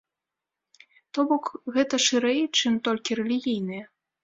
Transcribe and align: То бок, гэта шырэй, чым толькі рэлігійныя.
То 1.17 1.25
бок, 1.33 1.51
гэта 1.77 1.95
шырэй, 2.07 2.41
чым 2.57 2.81
толькі 2.91 3.21
рэлігійныя. 3.23 3.85